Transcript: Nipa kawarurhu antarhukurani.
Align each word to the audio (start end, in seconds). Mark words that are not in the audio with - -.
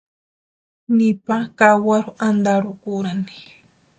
Nipa 0.95 1.37
kawarurhu 1.57 2.11
antarhukurani. 2.27 3.35